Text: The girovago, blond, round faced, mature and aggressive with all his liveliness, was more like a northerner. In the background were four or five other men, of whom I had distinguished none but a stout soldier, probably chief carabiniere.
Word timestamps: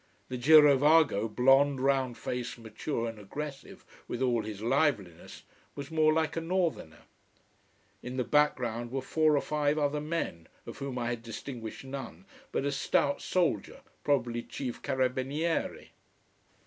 The 0.29 0.37
girovago, 0.39 1.27
blond, 1.29 1.79
round 1.79 2.17
faced, 2.17 2.57
mature 2.57 3.07
and 3.07 3.19
aggressive 3.19 3.85
with 4.07 4.19
all 4.19 4.41
his 4.41 4.63
liveliness, 4.63 5.43
was 5.75 5.91
more 5.91 6.11
like 6.11 6.35
a 6.35 6.41
northerner. 6.41 7.03
In 8.01 8.17
the 8.17 8.23
background 8.23 8.89
were 8.91 9.03
four 9.03 9.37
or 9.37 9.41
five 9.43 9.77
other 9.77 10.01
men, 10.01 10.47
of 10.65 10.79
whom 10.79 10.97
I 10.97 11.09
had 11.09 11.21
distinguished 11.21 11.85
none 11.85 12.25
but 12.51 12.65
a 12.65 12.71
stout 12.71 13.21
soldier, 13.21 13.81
probably 14.03 14.41
chief 14.41 14.81
carabiniere. 14.81 15.89